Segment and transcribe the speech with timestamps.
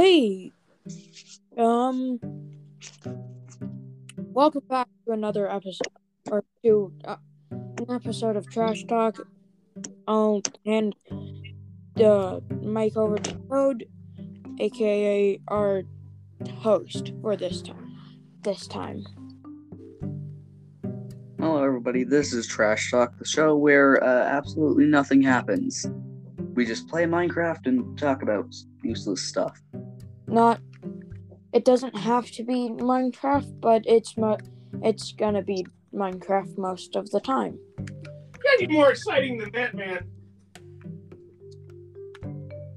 [0.00, 0.52] Hey,
[1.56, 2.20] um,
[4.16, 5.88] welcome back to another episode,
[6.30, 7.16] or to uh,
[7.50, 9.18] an episode of Trash Talk.
[10.06, 10.94] Um, and
[11.96, 13.86] the mic over to Toad,
[14.60, 15.82] aka our
[16.60, 17.98] host for this time.
[18.44, 19.04] This time.
[21.40, 22.04] Hello, everybody.
[22.04, 25.84] This is Trash Talk, the show where uh, absolutely nothing happens.
[26.54, 29.60] We just play Minecraft and talk about useless stuff.
[30.28, 30.60] Not,
[31.52, 34.38] it doesn't have to be Minecraft, but it's mo-
[34.82, 37.58] it's gonna be Minecraft most of the time.
[37.76, 40.06] Gotta be more exciting than that, man.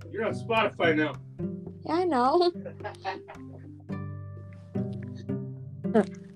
[0.10, 1.16] You're on Spotify now.
[1.86, 2.52] Yeah, I know.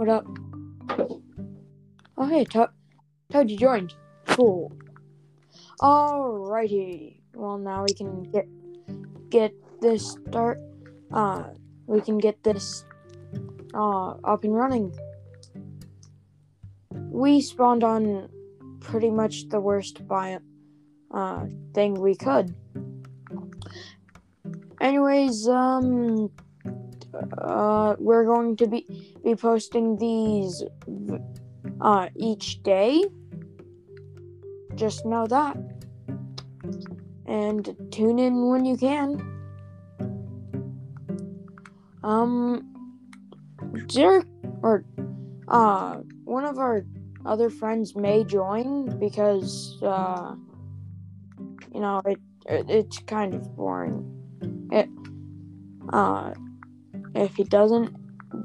[0.00, 0.26] What up?
[2.16, 2.70] Oh, hey, Toad.
[3.34, 3.92] You joined.
[4.28, 4.72] Cool.
[5.78, 7.20] Alrighty.
[7.34, 8.48] Well, now we can get
[9.28, 10.58] get this start.
[11.12, 11.50] Uh,
[11.86, 12.86] we can get this
[13.74, 14.96] uh up and running.
[16.94, 18.30] We spawned on
[18.80, 20.40] pretty much the worst biome
[21.10, 22.54] uh thing we could.
[24.80, 26.30] Anyways, um
[27.38, 28.86] uh we're going to be
[29.24, 30.62] be posting these
[31.80, 33.04] uh each day.
[34.74, 35.56] Just know that.
[37.26, 39.30] And tune in when you can.
[42.02, 42.66] Um,
[43.86, 44.26] Derek
[44.62, 44.84] or
[45.48, 46.84] uh, one of our
[47.26, 50.34] other friends may join because uh,
[51.74, 54.04] you know it, it it's kind of boring.
[54.72, 54.88] It
[55.92, 56.32] uh,
[57.14, 57.94] if he doesn't,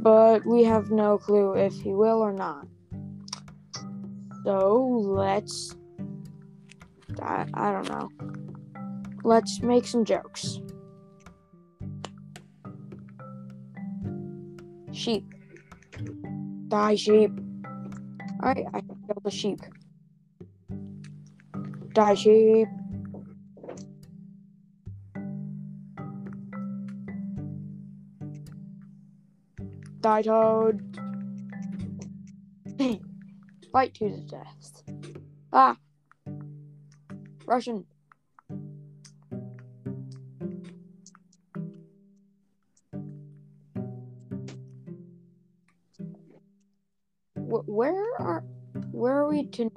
[0.01, 2.67] but we have no clue if he will or not.
[4.43, 5.75] So let's.
[7.21, 8.09] I, I don't know.
[9.23, 10.59] Let's make some jokes.
[14.91, 15.23] Sheep.
[16.67, 17.31] Die, sheep.
[18.43, 19.59] Alright, I killed the sheep.
[21.93, 22.67] Die, sheep.
[30.05, 30.99] Die, toad.
[33.71, 34.83] Fight to the death.
[35.51, 35.75] Ah!
[37.47, 37.87] Russian.
[47.33, 48.43] Wh- where are
[48.91, 49.73] where are we tonight?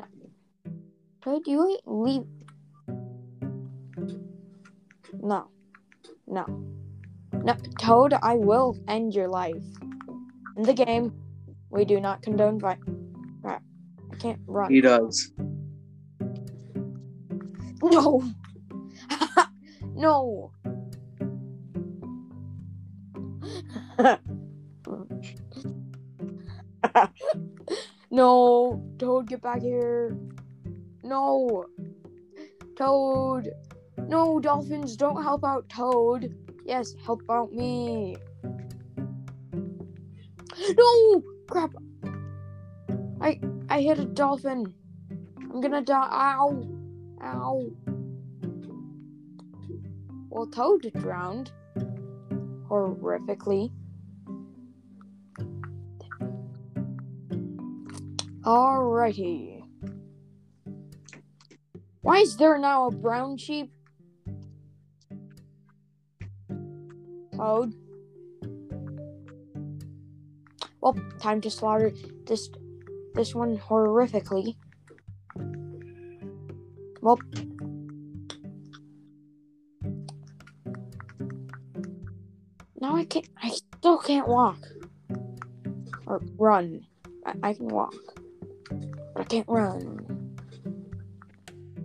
[1.22, 2.26] Toad, do you leave.
[5.22, 5.48] No,
[6.26, 6.44] no,
[7.32, 8.12] no, Toad.
[8.12, 9.64] I will end your life.
[10.58, 11.14] In the game,
[11.70, 12.80] we do not condone vi-
[13.42, 13.62] Crap,
[14.10, 14.72] I can't run.
[14.72, 15.30] He does.
[17.80, 18.24] No,
[19.94, 20.50] no.
[28.10, 30.18] no, Toad, get back here.
[31.04, 31.66] No,
[32.76, 33.52] Toad.
[34.08, 36.34] No, dolphins, don't help out Toad.
[36.64, 38.16] Yes, help out me.
[40.76, 41.72] No, crap.
[43.20, 44.74] I I hit a dolphin.
[45.40, 46.08] I'm gonna die.
[46.10, 46.68] Ow,
[47.22, 47.70] ow.
[50.28, 51.52] Well, Toad drowned
[52.68, 53.72] horrifically.
[58.42, 59.62] Alrighty.
[62.02, 63.70] Why is there now a brown sheep?
[67.36, 67.74] Toad.
[70.88, 71.92] Well, time to slaughter
[72.24, 72.48] this
[73.14, 74.56] this one horrifically.
[77.02, 77.18] Well,
[82.80, 83.28] now I can't.
[83.42, 84.56] I still can't walk
[86.06, 86.86] or run.
[87.26, 87.92] I, I can walk,
[89.12, 89.84] but I can't run,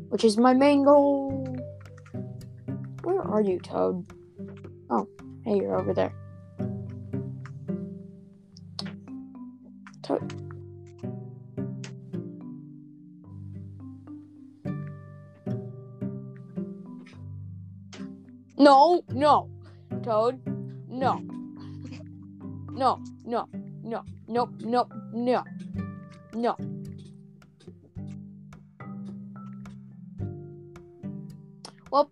[0.07, 1.57] which is my main goal.
[3.03, 4.05] Where are you, Toad?
[4.89, 5.09] Oh,
[5.43, 6.22] hey, you're over there.
[19.13, 19.49] No.
[20.03, 20.41] Toad?
[20.89, 21.21] No.
[22.73, 23.47] No, no,
[23.83, 25.43] no, nope, nope, no,
[26.33, 26.57] no.
[31.91, 32.09] Well,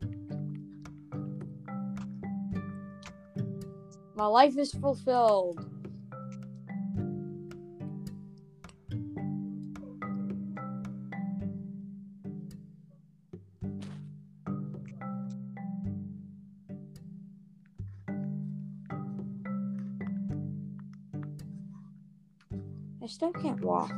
[4.15, 5.70] my life is fulfilled.
[23.21, 23.91] Still can't walk.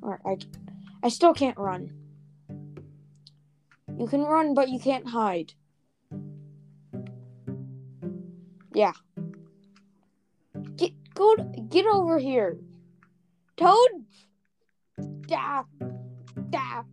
[0.00, 0.36] Or I,
[1.02, 1.90] I still can't run.
[3.98, 5.54] You can run, but you can't hide.
[8.72, 8.92] Yeah.
[10.76, 11.34] Get go
[11.68, 12.60] get over here.
[13.56, 14.06] Toad.
[15.26, 15.64] Da.
[16.50, 16.84] Da.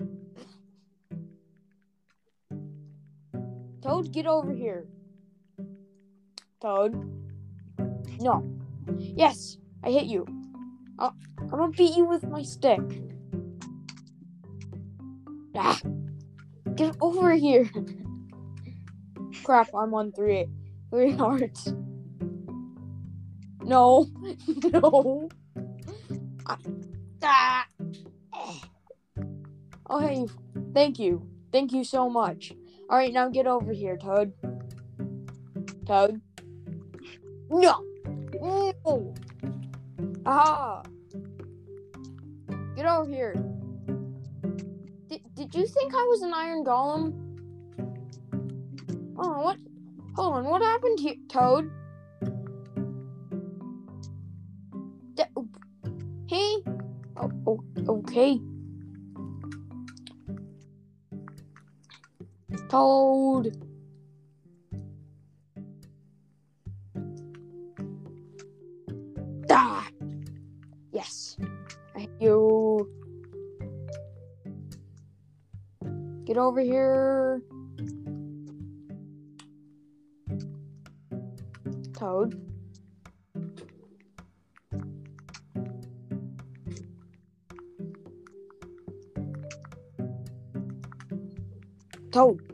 [3.83, 4.87] Toad, get over here.
[6.59, 6.95] Toad.
[8.19, 8.43] No.
[8.97, 10.36] Yes, I hit you.
[10.99, 12.81] I'll, I'm gonna beat you with my stick.
[15.55, 15.79] Ah.
[16.75, 17.69] Get over here.
[19.43, 20.47] Crap, I'm on three.
[20.91, 21.73] Three hearts.
[23.63, 24.07] No.
[24.73, 25.29] no.
[26.45, 26.57] I-
[27.23, 27.67] ah.
[29.89, 30.27] Oh, hey.
[30.73, 31.27] Thank you.
[31.51, 32.53] Thank you so much.
[32.89, 34.33] All right, now get over here, Toad.
[35.85, 36.21] Toad.
[37.49, 37.83] No.
[38.39, 39.13] No.
[40.29, 40.83] Ah.
[42.75, 43.33] Get over here.
[45.07, 47.13] Did, did you think I was an iron golem?
[49.17, 49.57] Oh, what?
[50.17, 51.71] Hold on, what happened here, Toad?
[56.27, 56.57] Hey?
[57.15, 58.37] Oh, oh, okay.
[62.67, 63.66] Toad.
[76.57, 77.41] Over here.
[81.93, 82.41] Toad.
[92.11, 92.46] Toad.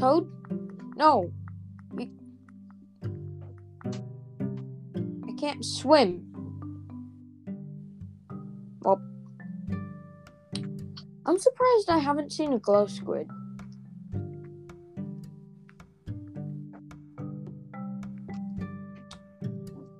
[0.00, 0.26] Toad?
[0.96, 1.30] No.
[1.98, 2.10] You-
[5.28, 6.24] I can't swim.
[8.80, 8.98] Well,
[11.26, 13.28] I'm surprised I haven't seen a glow squid.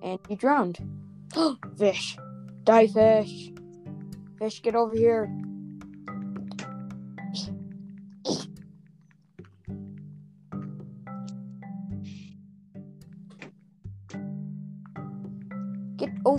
[0.02, 0.78] And you drowned.
[1.76, 2.16] fish.
[2.64, 3.52] Die, fish.
[4.38, 5.30] Fish, get over here.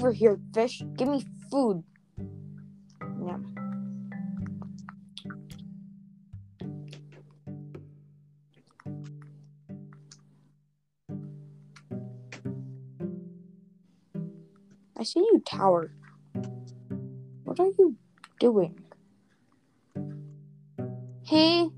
[0.01, 0.81] Over here, fish.
[0.97, 1.83] Give me food.
[3.23, 3.53] Yum.
[14.97, 15.91] I see you tower.
[17.43, 17.95] What are you
[18.39, 18.79] doing?
[21.23, 21.69] Hey.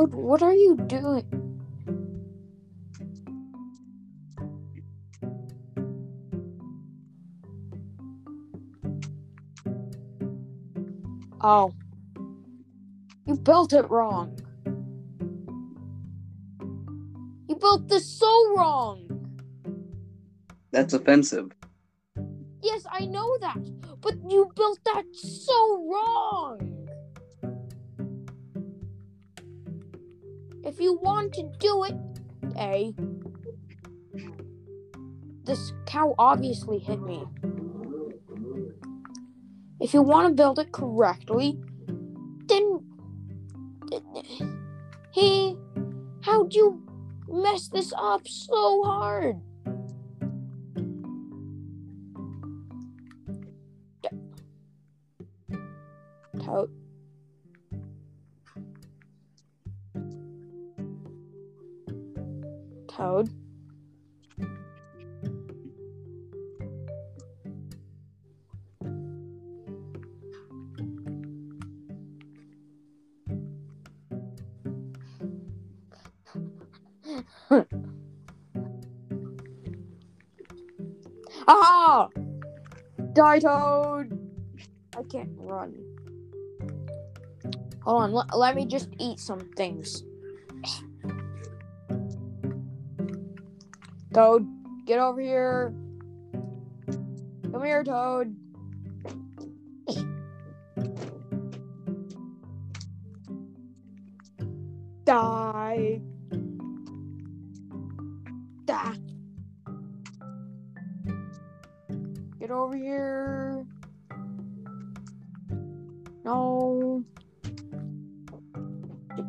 [0.00, 0.22] Toad, mm-hmm.
[0.22, 1.26] what are you doing?
[11.42, 11.72] Oh.
[13.26, 14.36] You built it wrong.
[17.48, 19.06] You built this so wrong.
[20.70, 21.50] That's offensive.
[22.62, 23.58] Yes, I know that.
[24.00, 26.79] But you built that so wrong.
[30.64, 31.96] If you want to do it,
[32.56, 32.94] A.
[35.44, 37.24] This cow obviously hit me.
[39.80, 41.58] If you want to build it correctly,
[42.46, 42.80] then.
[45.12, 45.56] He.
[46.22, 46.82] How'd you
[47.26, 49.40] mess this up so hard?
[81.48, 82.08] ah!
[83.12, 84.16] Die, Toad!
[84.96, 85.74] I can't run.
[87.82, 90.04] Hold on, let, let me just eat some things.
[94.14, 94.46] Toad,
[94.86, 95.74] get over here.
[97.50, 98.36] Come here, Toad.
[112.70, 113.66] Over here.
[116.24, 117.04] No.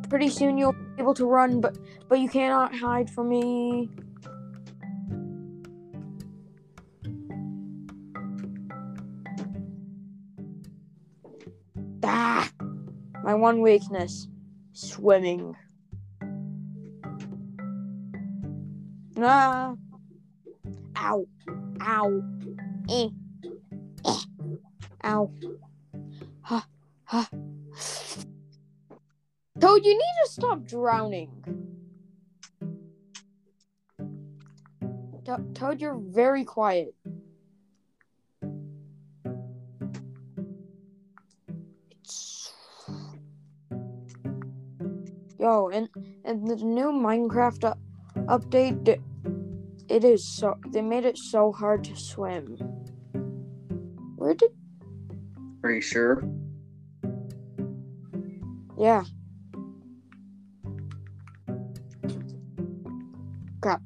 [0.10, 3.90] Pretty soon you'll be able to run, but but you cannot hide from me.
[12.04, 12.50] Ah,
[13.24, 14.28] my one weakness,
[14.74, 15.56] swimming.
[19.18, 19.76] Ah.
[20.98, 21.26] Ow.
[21.82, 22.24] Ow.
[22.90, 23.10] Eh.
[25.04, 25.32] Ow.
[26.42, 26.68] Ha.
[27.06, 27.30] Ha.
[29.60, 31.44] Toad, you need to stop drowning.
[35.26, 36.96] To- Toad, you're very quiet.
[45.40, 45.90] Yo, and
[46.24, 47.76] and the new Minecraft
[48.28, 49.02] update,
[49.90, 52.58] it is so they made it so hard to swim.
[54.18, 54.52] Where did?
[55.64, 56.24] Are you sure?
[58.78, 59.04] Yeah.
[63.62, 63.82] Crap.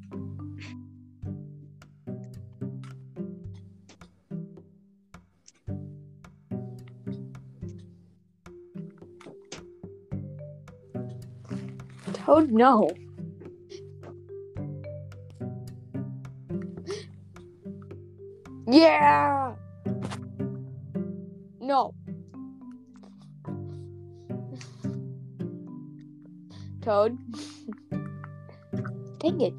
[12.14, 12.90] Toad, no.
[18.68, 19.45] Yeah.
[26.86, 27.18] Toad.
[29.18, 29.56] Dang it.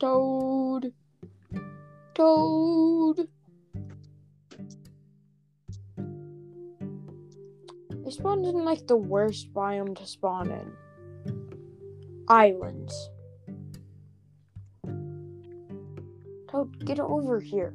[0.00, 0.94] Toad.
[2.14, 3.28] Toad.
[7.90, 10.72] They spawned in like the worst biome to spawn in.
[12.26, 13.10] Islands.
[16.48, 17.74] Toad, get over here.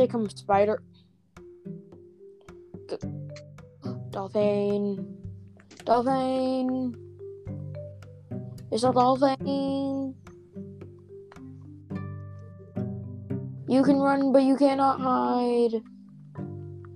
[0.00, 0.82] Take him, spider.
[4.08, 5.18] Dolphin.
[5.84, 6.94] Dolphin.
[8.72, 10.14] It's a dolphin.
[13.68, 15.82] You can run, but you cannot hide.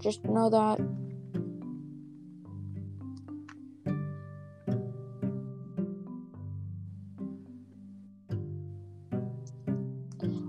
[0.01, 0.81] Just know that.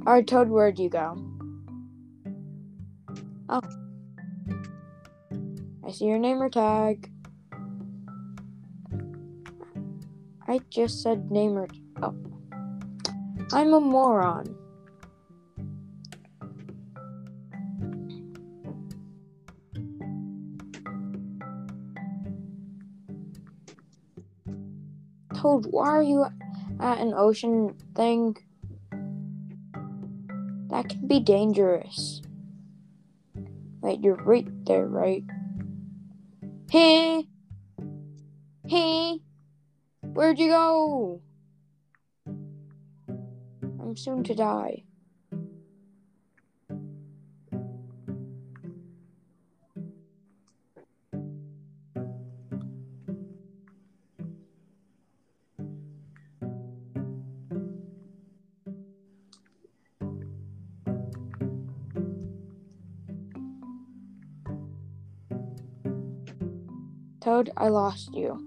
[0.07, 1.34] Alright, Toad, where'd you go?
[5.85, 7.11] I see your name or tag.
[10.47, 11.67] I just said name or.
[12.01, 12.15] Oh.
[13.53, 14.55] I'm a moron.
[25.35, 26.25] Toad, why are you
[26.79, 28.35] at an ocean thing?
[30.69, 32.23] That can be dangerous.
[33.81, 35.23] Wait, you're right there, right?
[36.75, 37.23] Hey!
[38.67, 39.21] Hey!
[40.01, 41.21] Where'd you go?
[42.27, 44.83] I'm soon to die.
[67.35, 68.39] Toad, I lost you.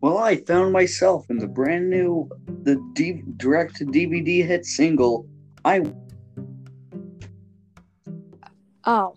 [0.00, 2.30] Well, I found myself in the brand new,
[2.62, 5.26] the D- direct to DVD hit single.
[5.64, 5.82] I
[8.86, 9.16] Oh.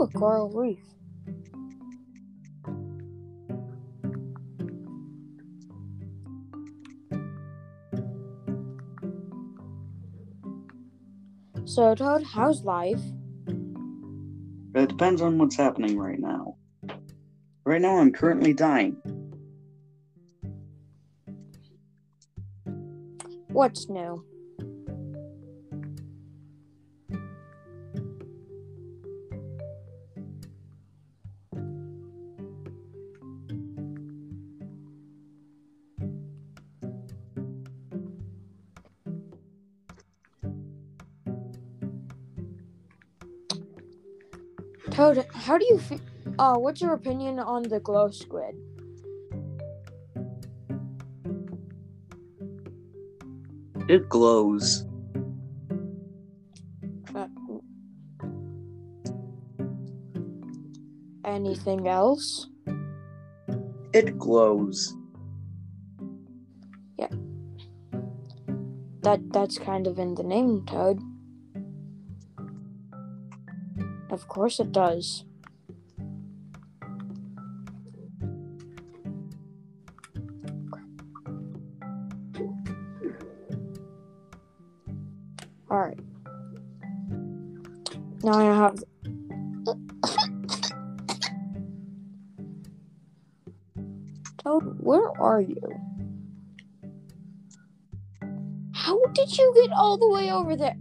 [0.00, 0.58] A coral mm-hmm.
[0.58, 0.78] reef.
[11.64, 13.02] So, Toad, how's life?
[14.74, 16.56] it depends on what's happening right now.
[17.64, 18.96] Right now, I'm currently dying.
[23.48, 24.24] What's new?
[45.14, 46.00] Toad, how do you feel?
[46.38, 48.54] Uh, what's your opinion on the glow squid?
[53.88, 54.84] It glows.
[57.14, 57.26] Uh,
[61.24, 62.48] anything else?
[63.94, 64.94] It glows.
[66.98, 67.08] Yeah.
[69.00, 71.00] That that's kind of in the name, Toad.
[74.18, 75.24] Of course it does.
[85.70, 86.00] All right.
[88.24, 88.82] Now I have.
[94.38, 95.56] Toad, where are you?
[98.72, 100.76] How did you get all the way over there?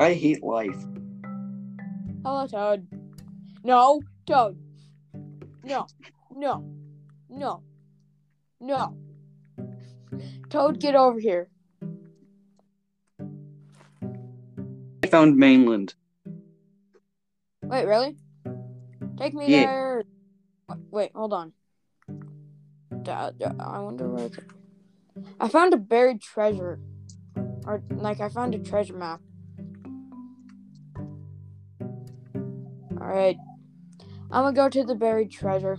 [0.00, 0.84] I hate life.
[2.28, 2.86] Hello, Toad.
[3.64, 4.58] No, Toad.
[5.64, 5.86] No,
[6.36, 6.62] no,
[7.30, 7.62] no,
[8.60, 8.98] no.
[10.50, 11.48] Toad, get over here.
[15.02, 15.94] I found mainland.
[17.62, 18.18] Wait, really?
[19.16, 19.64] Take me Yeah.
[19.64, 20.02] there.
[20.90, 21.54] Wait, hold on.
[23.06, 24.28] I wonder where.
[25.40, 26.78] I found a buried treasure.
[27.64, 29.22] Or, like, I found a treasure map.
[33.08, 33.38] Alright.
[34.30, 35.78] I'm gonna go to the buried treasure.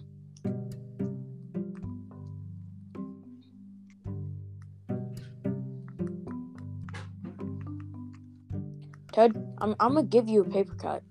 [9.14, 11.04] Ted, I'm, I'm gonna give you a paper cut.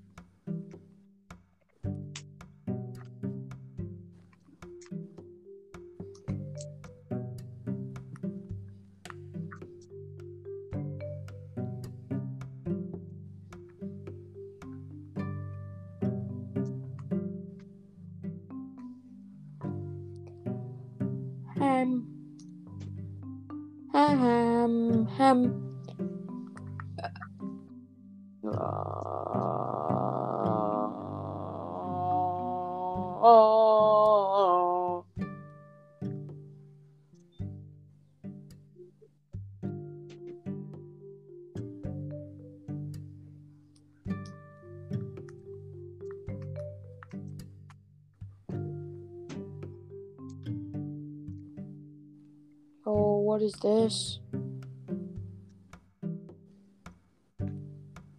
[53.29, 54.21] What is this?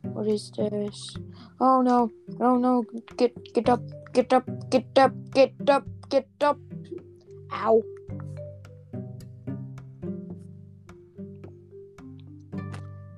[0.03, 1.17] What is this?
[1.59, 2.11] Oh no!
[2.39, 2.85] Oh no!
[3.17, 3.81] Get get up!
[4.13, 4.45] Get up!
[4.69, 5.13] Get up!
[5.33, 5.85] Get up!
[6.09, 6.59] Get up!
[7.51, 7.81] Ow!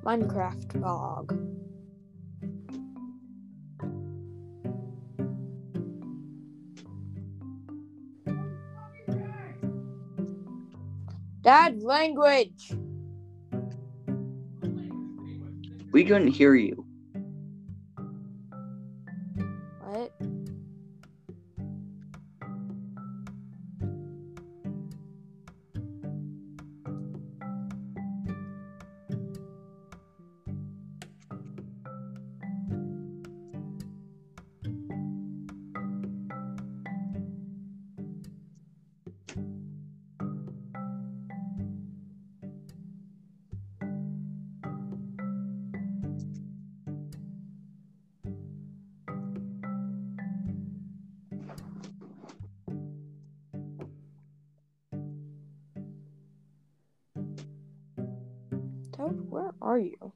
[0.06, 1.51] Minecraft bog.
[11.42, 12.72] Dad, language.
[15.92, 16.81] We couldn't hear you.
[59.10, 60.12] Where are you?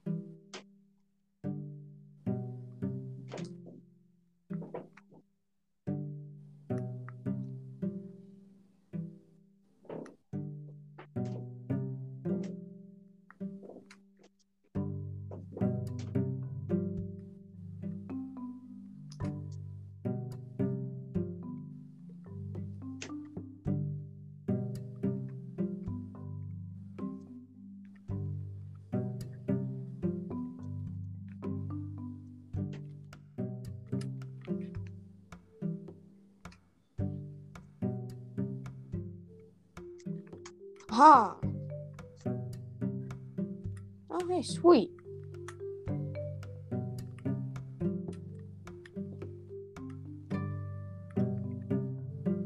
[40.98, 41.36] Oh,
[44.30, 44.90] hey, sweet.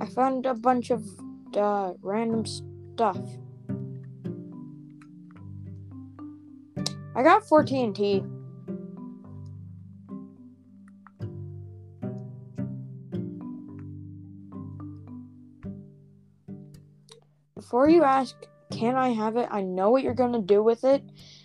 [0.01, 1.05] I found a bunch of
[1.57, 3.21] uh, random stuff.
[7.15, 8.40] I got 4 TNT.
[17.71, 18.35] Before you ask,
[18.73, 19.47] can I have it?
[19.49, 21.05] I know what you're gonna do with it,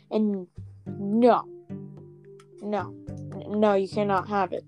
[0.09, 0.47] and
[0.88, 1.47] no,
[2.63, 2.95] no,
[3.47, 4.65] no, you cannot have it.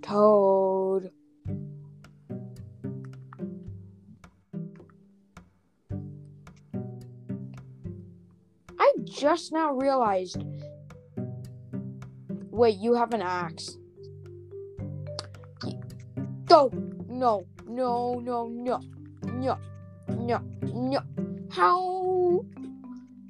[0.00, 1.10] Toad.
[8.78, 10.42] I just now realized.
[12.52, 13.78] Wait, you have an axe.
[16.44, 16.70] Go!
[17.08, 18.80] No, no, no, no,
[19.24, 19.58] no,
[20.08, 21.00] no, no.
[21.50, 22.44] How?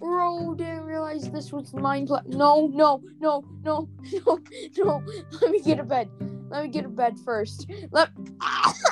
[0.01, 2.09] Bro, didn't realize this was mine.
[2.09, 3.89] Pla- no, no, no, no,
[4.27, 4.39] no,
[4.77, 5.03] no.
[5.41, 6.11] Let me get a bed.
[6.51, 7.71] Let me get a bed first.
[7.93, 8.11] Let.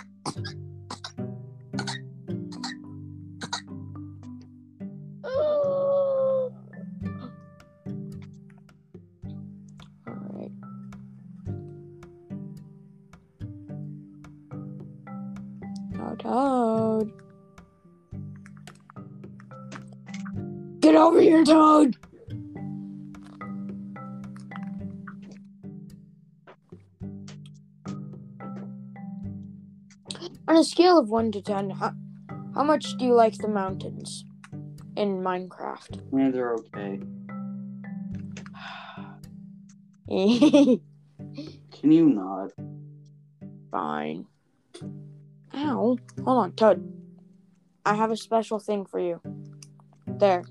[21.45, 21.97] Get Toad!
[30.49, 31.95] On a scale of 1 to 10, how,
[32.55, 34.25] how much do you like the mountains
[34.97, 36.03] in Minecraft?
[36.13, 37.01] Yeah, they're okay.
[41.81, 42.51] Can you not?
[43.71, 44.27] Fine.
[45.55, 45.97] Ow.
[46.25, 46.93] Hold on, Toad.
[47.87, 49.23] I have a special thing for you.
[50.07, 50.45] There.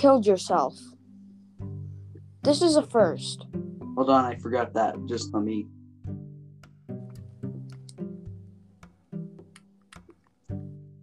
[0.00, 0.78] Killed yourself.
[2.42, 3.44] This is a first.
[3.96, 4.96] Hold on, I forgot that.
[5.06, 5.66] Just let me.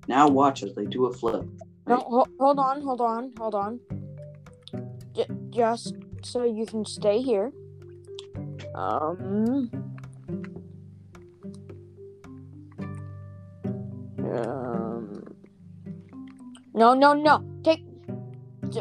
[0.07, 1.45] Now watch as they do a flip.
[1.85, 3.79] No, ho- hold on, hold on, hold on.
[5.13, 7.51] J- just so you can stay here.
[8.73, 9.69] Um.
[14.17, 15.23] Um.
[16.73, 17.56] No, no, no.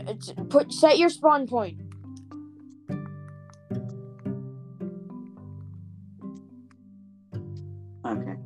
[0.04, 0.20] Take.
[0.20, 0.72] j- j- Put.
[0.72, 1.80] Set your spawn point.
[8.04, 8.36] Okay.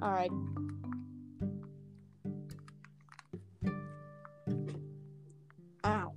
[0.00, 0.30] All right.
[5.84, 6.12] Ow.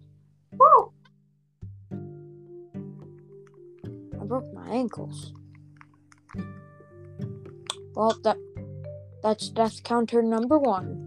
[4.22, 5.34] I broke my ankles.
[7.96, 8.38] Well, that
[9.22, 11.03] that's death counter number one.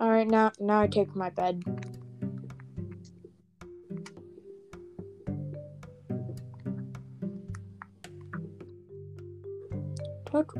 [0.00, 1.64] All right, now now I take my bed.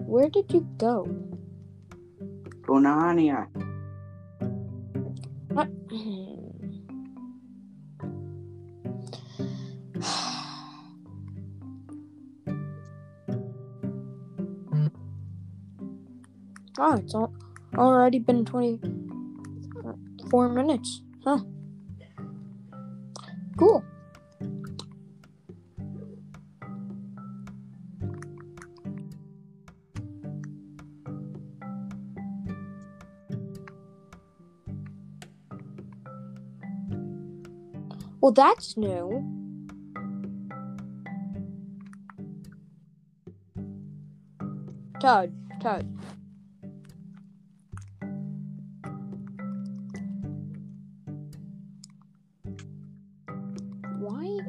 [0.08, 1.06] Where did you go?
[2.66, 3.46] Bonania.
[5.52, 5.68] What?
[16.80, 17.34] Oh, it's all,
[17.76, 18.44] already been
[20.28, 21.02] 24 minutes.
[21.24, 21.38] Huh.
[23.56, 23.82] Cool.
[38.20, 39.24] Well, that's new.
[45.00, 45.86] Toad, Toad.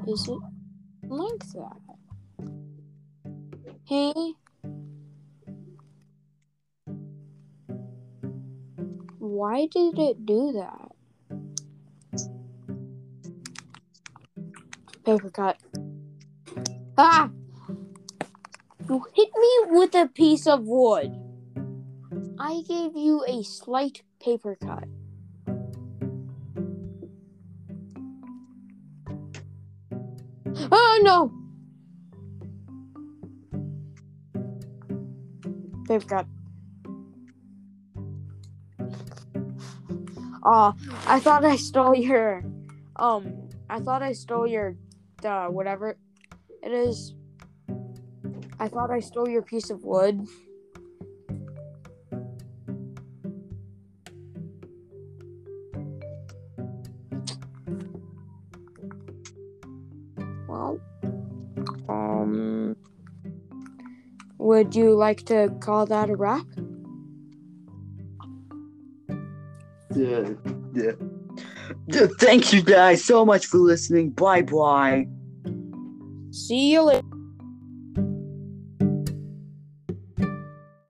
[0.10, 0.28] Is
[1.04, 1.78] like that?
[3.86, 4.34] Hey?
[9.20, 10.92] Why did it do that?
[15.06, 15.58] Paper cut.
[16.98, 17.30] Ah!
[18.90, 21.16] You hit me with a piece of wood.
[22.40, 24.86] I gave you a slight paper cut.
[31.10, 31.32] No!
[35.88, 36.26] Paper cut.
[40.44, 40.74] Oh,
[41.08, 42.44] I thought I stole your,
[42.96, 44.76] um, I thought I stole your,
[45.26, 45.98] uh, whatever
[46.64, 47.16] it is.
[48.60, 50.28] I thought I stole your piece of wood.
[64.60, 66.46] Would you like to call that a wrap?
[69.96, 70.32] Yeah,
[70.74, 72.08] yeah.
[72.20, 74.10] Thank you guys so much for listening.
[74.10, 75.08] Bye bye.
[76.32, 77.09] See you later.